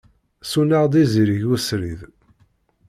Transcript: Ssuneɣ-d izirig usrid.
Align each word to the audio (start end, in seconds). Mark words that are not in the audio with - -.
Ssuneɣ-d 0.43 0.93
izirig 1.03 1.43
usrid. 1.55 1.99